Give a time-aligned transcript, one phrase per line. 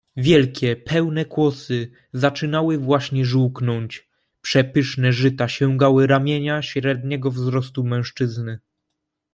[0.17, 4.09] "Wielkie, pełne kłosy zaczynały właśnie żółknąć,
[4.41, 8.59] przepyszne żyta sięgały ramienia średniego wzrostu mężczyzny."